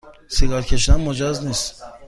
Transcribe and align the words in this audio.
سیگار 0.27 0.61
کشیدن 0.61 0.99
مجاز 1.01 1.45
نیست 1.47 1.83